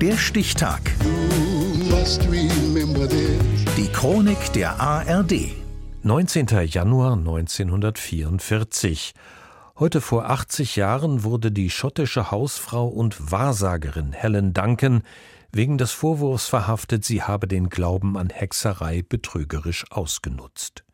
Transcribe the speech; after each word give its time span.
Der 0.00 0.16
Stichtag. 0.16 0.80
Die 3.76 3.88
Chronik 3.92 4.52
der 4.52 4.80
ARD. 4.80 5.50
19. 6.04 6.46
Januar 6.66 7.14
1944. 7.14 9.12
Heute 9.76 10.00
vor 10.00 10.30
80 10.30 10.76
Jahren 10.76 11.24
wurde 11.24 11.50
die 11.50 11.68
schottische 11.68 12.30
Hausfrau 12.30 12.86
und 12.86 13.32
Wahrsagerin 13.32 14.12
Helen 14.12 14.54
Duncan 14.54 15.02
wegen 15.50 15.78
des 15.78 15.90
Vorwurfs 15.90 16.46
verhaftet, 16.46 17.04
sie 17.04 17.24
habe 17.24 17.48
den 17.48 17.68
Glauben 17.68 18.16
an 18.16 18.30
Hexerei 18.30 19.02
betrügerisch 19.02 19.84
ausgenutzt. 19.90 20.84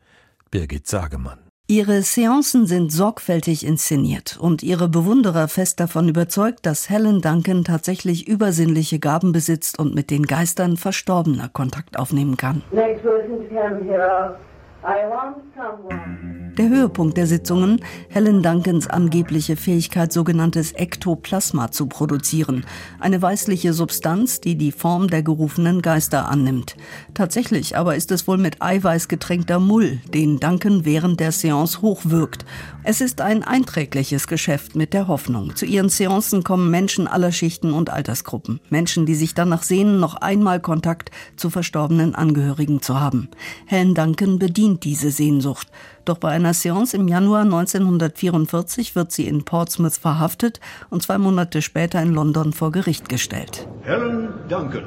Birgit 0.51 0.87
Sagemann. 0.87 1.41
Ihre 1.67 2.03
Seancen 2.03 2.67
sind 2.67 2.93
sorgfältig 2.93 3.65
inszeniert 3.65 4.37
und 4.39 4.63
ihre 4.63 4.87
Bewunderer 4.87 5.49
fest 5.49 5.81
davon 5.81 6.11
überzeugt, 6.11 6.67
dass 6.67 6.91
Helen 6.91 7.23
Duncan 7.23 7.65
tatsächlich 7.65 8.29
übersinnliche 8.29 8.99
Gaben 8.99 9.33
besitzt 9.33 9.79
und 9.79 9.95
mit 9.95 10.11
den 10.11 10.25
Geistern 10.25 10.77
Verstorbener 10.77 11.49
Kontakt 11.49 11.99
aufnehmen 11.99 12.37
kann. 12.37 12.61
Next 12.71 13.03
person 13.03 13.39
to 13.39 13.55
come 13.55 13.83
here. 13.83 14.37
I 14.83 15.09
want 15.09 15.39
someone. 15.57 16.44
Der 16.57 16.69
Höhepunkt 16.69 17.17
der 17.17 17.27
Sitzungen, 17.27 17.81
Helen 18.09 18.41
Duncans 18.41 18.87
angebliche 18.87 19.57
Fähigkeit, 19.57 20.13
sogenanntes 20.13 20.71
Ektoplasma 20.71 21.73
zu 21.73 21.87
produzieren, 21.87 22.65
eine 23.01 23.21
weißliche 23.21 23.73
Substanz, 23.73 24.41
die 24.41 24.55
die 24.55 24.71
Form 24.71 25.09
der 25.09 25.25
gerufenen 25.25 25.83
Geister 25.83 26.31
annimmt. 26.31 26.77
Tatsächlich 27.13 27.77
aber 27.77 27.97
ist 27.97 28.13
es 28.13 28.29
wohl 28.29 28.39
mit 28.39 28.63
Eiweiß 28.63 29.09
getränkter 29.09 29.59
Mull, 29.59 29.99
den 30.13 30.39
Duncan 30.39 30.85
während 30.85 31.19
der 31.19 31.33
Seance 31.33 31.83
hochwirkt. 31.83 32.45
Es 32.85 33.01
ist 33.01 33.21
ein 33.21 33.43
einträgliches 33.43 34.29
Geschäft 34.29 34.77
mit 34.77 34.95
der 34.95 35.09
Hoffnung. 35.09 35.57
Zu 35.57 35.67
ihren 35.67 35.89
Seancen 35.89 36.45
kommen 36.45 36.71
Menschen 36.71 37.09
aller 37.09 37.33
Schichten 37.33 37.73
und 37.73 37.91
Altersgruppen. 37.91 38.61
Menschen, 38.71 39.07
die 39.07 39.17
sich 39.17 39.35
danach 39.35 39.65
sehnen, 39.65 39.99
noch 39.99 40.15
einmal 40.15 40.61
Kontakt 40.61 41.11
zu 41.35 41.51
verstorbenen 41.51 42.15
Angehörigen 42.15 42.81
zu 42.81 43.01
haben. 43.01 43.29
Helen 43.67 43.95
Duncan 43.97 44.39
bedient 44.39 44.85
diese 44.85 45.11
Sehnsucht. 45.11 45.67
Doch 46.05 46.19
bei 46.19 46.31
einer 46.31 46.55
Seance 46.55 46.97
im 46.97 47.09
Januar 47.09 47.43
1944 47.43 48.95
wird 48.95 49.13
sie 49.13 49.27
in 49.27 49.45
Portsmouth 49.45 49.97
verhaftet 49.97 50.61
und 50.91 51.03
zwei 51.03 51.19
Monate 51.19 51.63
später 51.63 52.03
in 52.03 52.13
London 52.13 52.53
vor 52.53 52.73
Gericht 52.73 53.09
gestellt. 53.09 53.67
Helen 53.83 54.29
Duncan. 54.49 54.85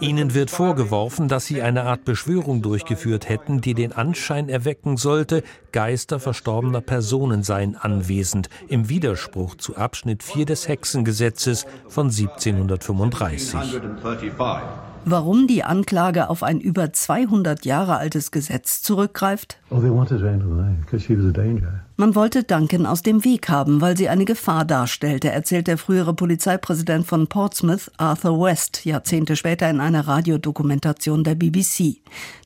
Ihnen 0.00 0.34
wird 0.34 0.50
vorgeworfen, 0.50 1.28
dass 1.28 1.46
Sie 1.46 1.62
eine 1.62 1.84
Art 1.84 2.04
Beschwörung 2.04 2.62
durchgeführt 2.62 3.28
hätten, 3.28 3.60
die 3.60 3.74
den 3.74 3.92
Anschein 3.92 4.48
erwecken 4.48 4.96
sollte, 4.96 5.44
Geister 5.70 6.18
verstorbener 6.18 6.80
Personen 6.80 7.44
seien 7.44 7.76
anwesend, 7.76 8.48
im 8.68 8.88
Widerspruch 8.88 9.54
zu 9.54 9.76
Abschnitt 9.76 10.24
4 10.24 10.46
des 10.46 10.66
Hexengesetzes 10.66 11.64
von 11.88 12.06
1735. 12.06 13.60
Warum 15.04 15.48
die 15.48 15.64
Anklage 15.64 16.30
auf 16.30 16.44
ein 16.44 16.60
über 16.60 16.92
200 16.92 17.64
Jahre 17.64 17.96
altes 17.96 18.30
Gesetz 18.30 18.82
zurückgreift? 18.82 19.58
Man 22.02 22.16
wollte 22.16 22.42
Duncan 22.42 22.84
aus 22.84 23.02
dem 23.02 23.24
Weg 23.24 23.48
haben, 23.48 23.80
weil 23.80 23.96
sie 23.96 24.08
eine 24.08 24.24
Gefahr 24.24 24.64
darstellte, 24.64 25.30
erzählt 25.30 25.68
der 25.68 25.78
frühere 25.78 26.14
Polizeipräsident 26.14 27.06
von 27.06 27.28
Portsmouth, 27.28 27.92
Arthur 27.96 28.40
West, 28.40 28.84
Jahrzehnte 28.84 29.36
später 29.36 29.70
in 29.70 29.78
einer 29.78 30.08
Radiodokumentation 30.08 31.22
der 31.22 31.36
BBC. 31.36 31.98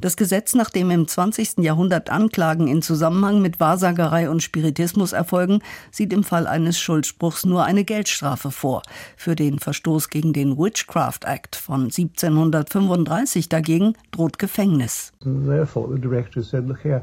Das 0.03 0.19
Gesetz, 0.19 0.55
nach 0.55 0.69
dem 0.69 0.91
im 0.91 1.09
20. 1.09 1.61
Jahrhundert 1.61 2.11
Anklagen 2.11 2.69
in 2.69 2.83
Zusammenhang 2.83 3.41
mit 3.41 3.59
Wahrsagerei 3.59 4.29
und 4.29 4.43
Spiritismus 4.43 5.15
erfolgen, 5.15 5.61
sieht 5.91 6.12
im 6.12 6.23
Fall 6.23 6.47
eines 6.47 6.79
Schuldspruchs 6.79 7.47
nur 7.47 7.65
eine 7.65 7.84
Geldstrafe 7.84 8.51
vor. 8.51 8.83
Für 9.17 9.37
den 9.37 9.59
Verstoß 9.59 10.11
gegen 10.11 10.34
den 10.34 10.59
Witchcraft 10.59 11.21
Act 11.25 11.57
von 11.57 11.84
1700 11.84 12.67
1935 12.67 13.49
dagegen 13.49 13.95
droht 14.11 14.39
Gefängnis. 14.39 15.12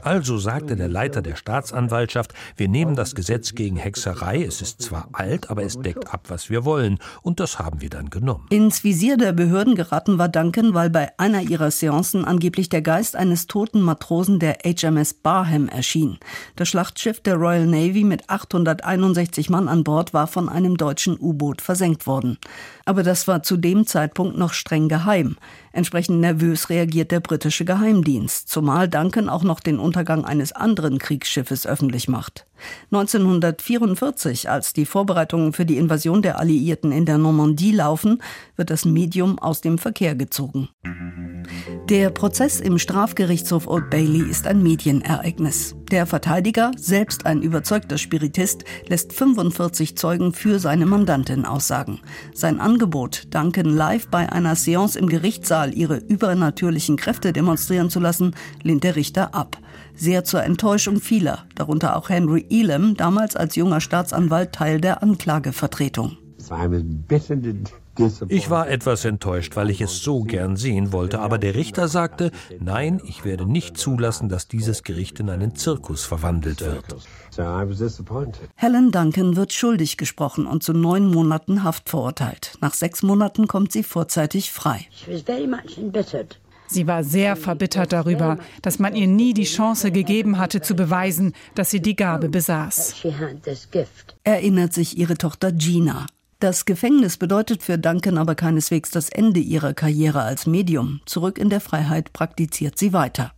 Also 0.03 0.37
sagte 0.37 0.75
der 0.75 0.87
Leiter 0.87 1.21
der 1.23 1.35
Staatsanwaltschaft, 1.35 2.33
wir 2.55 2.67
nehmen 2.67 2.95
das 2.95 3.15
Gesetz 3.15 3.55
gegen 3.55 3.75
Hexerei, 3.75 4.43
es 4.43 4.61
ist 4.61 4.81
zwar 4.81 5.09
alt, 5.13 5.49
aber 5.49 5.63
es 5.63 5.79
deckt 5.79 6.13
ab, 6.13 6.25
was 6.27 6.49
wir 6.49 6.65
wollen, 6.65 6.99
und 7.21 7.39
das 7.39 7.59
haben 7.59 7.81
wir 7.81 7.89
dann 7.89 8.09
genommen. 8.09 8.45
Ins 8.49 8.83
Visier 8.83 9.17
der 9.17 9.33
Behörden 9.33 9.75
geraten 9.75 10.17
war 10.17 10.29
Duncan, 10.29 10.73
weil 10.73 10.89
bei 10.89 11.11
einer 11.17 11.41
ihrer 11.41 11.71
Seancen 11.71 12.25
angeblich 12.25 12.69
der 12.69 12.81
Geist 12.81 13.15
eines 13.15 13.47
toten 13.47 13.81
Matrosen 13.81 14.39
der 14.39 14.57
HMS 14.65 15.13
Barham 15.13 15.67
erschien. 15.67 16.17
Das 16.55 16.69
Schlachtschiff 16.69 17.21
der 17.21 17.35
Royal 17.35 17.65
Navy 17.65 18.03
mit 18.03 18.29
861 18.29 19.49
Mann 19.49 19.67
an 19.67 19.83
Bord 19.83 20.13
war 20.13 20.27
von 20.27 20.49
einem 20.49 20.77
deutschen 20.77 21.17
U-Boot 21.19 21.61
versenkt 21.61 22.07
worden. 22.07 22.37
Aber 22.85 23.03
das 23.03 23.27
war 23.27 23.43
zu 23.43 23.57
dem 23.57 23.85
Zeitpunkt 23.85 24.37
noch 24.37 24.53
streng 24.53 24.89
geheim. 24.89 25.37
Entsprechend 25.73 26.19
nervös 26.19 26.69
reagiert 26.69 27.11
der 27.11 27.19
britische 27.19 27.65
Geheimdienst, 27.65 28.47
zumal 28.47 28.87
Duncan 28.87 29.27
auch 29.27 29.43
noch 29.43 29.59
den 29.59 29.79
Untergang 29.79 30.23
eines 30.23 30.51
anderen 30.51 30.99
Kriegsschiffes 30.99 31.65
öffentlich 31.65 32.07
macht. 32.07 32.45
1944, 32.91 34.49
als 34.49 34.73
die 34.73 34.85
Vorbereitungen 34.85 35.53
für 35.53 35.65
die 35.65 35.77
Invasion 35.77 36.21
der 36.21 36.39
Alliierten 36.39 36.91
in 36.91 37.05
der 37.05 37.17
Normandie 37.17 37.71
laufen, 37.71 38.21
wird 38.55 38.69
das 38.69 38.85
Medium 38.85 39.39
aus 39.39 39.61
dem 39.61 39.77
Verkehr 39.77 40.15
gezogen. 40.15 40.69
Der 41.89 42.09
Prozess 42.09 42.59
im 42.59 42.77
Strafgerichtshof 42.77 43.67
Old 43.67 43.89
Bailey 43.89 44.29
ist 44.29 44.47
ein 44.47 44.63
Medienereignis. 44.63 45.75
Der 45.91 46.05
Verteidiger, 46.05 46.71
selbst 46.77 47.25
ein 47.25 47.41
überzeugter 47.41 47.97
Spiritist, 47.97 48.63
lässt 48.87 49.13
45 49.13 49.97
Zeugen 49.97 50.33
für 50.33 50.59
seine 50.59 50.85
Mandantin 50.85 51.45
aussagen. 51.45 51.99
Sein 52.33 52.59
Angebot, 52.59 53.27
Duncan 53.31 53.65
live 53.65 54.07
bei 54.07 54.31
einer 54.31 54.55
Seance 54.55 54.97
im 54.97 55.07
Gerichtssaal 55.07 55.73
ihre 55.73 55.97
übernatürlichen 55.97 56.95
Kräfte 56.95 57.33
demonstrieren 57.33 57.89
zu 57.89 57.99
lassen, 57.99 58.33
lehnt 58.63 58.83
der 58.83 58.95
Richter 58.95 59.35
ab. 59.35 59.57
Sehr 59.95 60.23
zur 60.23 60.43
Enttäuschung 60.43 60.99
vieler, 60.99 61.45
darunter 61.55 61.95
auch 61.95 62.09
Henry 62.09 62.45
Elam, 62.53 62.95
damals 62.95 63.35
als 63.35 63.55
junger 63.55 63.81
Staatsanwalt 63.81 64.53
Teil 64.53 64.79
der 64.79 65.01
Anklagevertretung. 65.01 66.17
Ich 68.27 68.49
war 68.49 68.69
etwas 68.69 69.05
enttäuscht, 69.05 69.55
weil 69.55 69.69
ich 69.69 69.81
es 69.81 69.99
so 70.01 70.21
gern 70.21 70.55
sehen 70.55 70.91
wollte, 70.91 71.19
aber 71.19 71.37
der 71.37 71.55
Richter 71.55 71.87
sagte, 71.87 72.31
nein, 72.59 73.01
ich 73.05 73.23
werde 73.23 73.45
nicht 73.45 73.77
zulassen, 73.77 74.29
dass 74.29 74.47
dieses 74.47 74.83
Gericht 74.83 75.19
in 75.19 75.29
einen 75.29 75.55
Zirkus 75.55 76.03
verwandelt 76.03 76.61
wird. 76.61 76.95
Helen 78.55 78.91
Duncan 78.91 79.35
wird 79.35 79.53
schuldig 79.53 79.97
gesprochen 79.97 80.45
und 80.45 80.63
zu 80.63 80.73
neun 80.73 81.07
Monaten 81.07 81.63
Haft 81.63 81.89
verurteilt. 81.89 82.57
Nach 82.61 82.73
sechs 82.73 83.03
Monaten 83.03 83.47
kommt 83.47 83.71
sie 83.71 83.83
vorzeitig 83.83 84.51
frei. 84.51 84.85
Sie 86.73 86.87
war 86.87 87.03
sehr 87.03 87.35
verbittert 87.35 87.93
darüber, 87.93 88.39
dass 88.63 88.79
man 88.79 88.95
ihr 88.95 89.07
nie 89.07 89.35
die 89.35 89.43
Chance 89.43 89.91
gegeben 89.91 90.39
hatte 90.39 90.59
zu 90.59 90.75
beweisen, 90.75 91.33
dass 91.53 91.69
sie 91.69 91.81
die 91.81 91.95
Gabe 91.95 92.29
besaß. 92.29 93.05
Erinnert 94.23 94.73
sich 94.73 94.97
ihre 94.97 95.15
Tochter 95.15 95.51
Gina. 95.51 96.07
Das 96.39 96.65
Gefängnis 96.65 97.17
bedeutet 97.17 97.63
für 97.63 97.77
Duncan 97.77 98.17
aber 98.17 98.35
keineswegs 98.35 98.89
das 98.89 99.09
Ende 99.09 99.39
ihrer 99.39 99.73
Karriere 99.73 100.23
als 100.23 100.47
Medium. 100.47 100.99
Zurück 101.05 101.37
in 101.37 101.49
der 101.49 101.61
Freiheit 101.61 102.11
praktiziert 102.11 102.77
sie 102.77 102.91
weiter. 102.91 103.31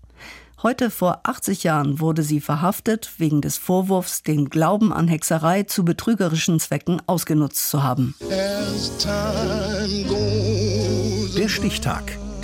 Heute 0.64 0.90
vor 0.90 1.20
80 1.24 1.64
Jahren 1.64 2.00
wurde 2.00 2.24
sie 2.24 2.42
verhaftet 2.42 3.12
wegen 3.18 3.42
des 3.42 3.58
Vorwurfs, 3.58 4.24
den 4.24 4.50
Glauben 4.50 4.92
an 4.92 5.08
Hexerei 5.08 5.64
zu 5.64 5.86
betrügerischen 5.86 6.60
Zwecken 6.60 7.02
ausgenutzt 7.06 7.70
zu 7.70 7.84
haben. 7.84 8.16
Der 11.38 11.50
Stichtag. 11.50 12.18